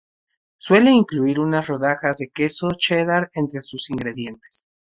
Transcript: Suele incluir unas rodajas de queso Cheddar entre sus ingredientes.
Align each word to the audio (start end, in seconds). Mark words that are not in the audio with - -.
Suele 0.57 0.89
incluir 0.89 1.39
unas 1.39 1.67
rodajas 1.67 2.17
de 2.17 2.29
queso 2.33 2.69
Cheddar 2.75 3.29
entre 3.35 3.61
sus 3.61 3.91
ingredientes. 3.91 4.67